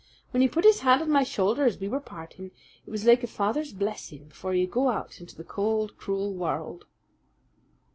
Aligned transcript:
When 0.31 0.41
he 0.41 0.47
put 0.49 0.63
his 0.65 0.79
hand 0.79 1.03
on 1.03 1.11
my 1.11 1.21
shoulder 1.21 1.63
as 1.63 1.77
we 1.79 1.87
were 1.87 1.99
parting, 1.99 2.49
it 2.87 2.89
was 2.89 3.05
like 3.05 3.21
a 3.21 3.27
father's 3.27 3.71
blessing 3.71 4.23
before 4.29 4.55
you 4.55 4.65
go 4.65 4.89
out 4.89 5.19
into 5.21 5.35
the 5.35 5.43
cold, 5.43 5.95
cruel 5.99 6.33
world." 6.33 6.87